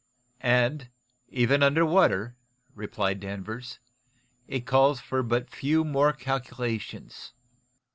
[0.43, 0.89] "And,
[1.27, 2.35] even under water,"
[2.73, 3.77] replied Danvers,
[4.47, 7.33] "it calls for but few more calculations.